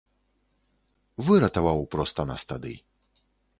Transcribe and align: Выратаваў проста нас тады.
Выратаваў 1.27 1.79
проста 1.93 2.19
нас 2.33 2.41
тады. 2.55 2.73